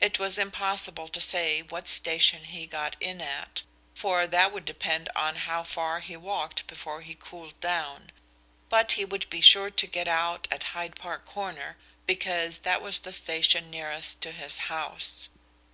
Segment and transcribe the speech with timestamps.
[0.00, 5.10] It was impossible to say what station he got in at, for that would depend
[5.14, 8.12] on how far he walked before he cooled down,
[8.70, 11.76] but he would be sure to get out at Hyde Park Corner
[12.06, 15.28] because that was the station nearest to his house.